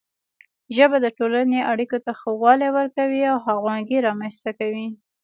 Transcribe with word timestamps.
ژبه 0.75 0.97
د 1.01 1.07
ټولنې 1.17 1.59
اړیکو 1.71 1.97
ته 2.05 2.11
ښه 2.19 2.31
والی 2.41 2.69
ورکوي 2.77 3.23
او 3.31 3.37
همغږي 3.45 3.97
رامنځته 4.07 4.51
کوي. 4.59 4.87